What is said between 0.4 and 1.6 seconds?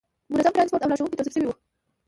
ترانسپورت او لارښوونکي توظیف شوي وو.